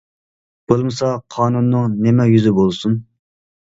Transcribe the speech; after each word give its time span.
بولمىسا 0.71 1.11
قانۇننىڭ 1.37 1.97
نېمە 2.09 2.29
يۈزى 2.35 2.59
بولسۇن؟! 2.61 3.03